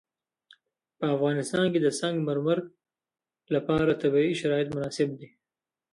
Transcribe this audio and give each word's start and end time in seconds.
په 0.97 1.05
افغانستان 1.15 1.65
کې 1.73 1.79
د 1.81 1.87
سنگ 1.99 2.15
مرمر 2.27 2.57
لپاره 3.55 3.99
طبیعي 4.03 4.33
شرایط 4.41 4.67
مناسب 4.75 5.09
دي. 5.19 5.27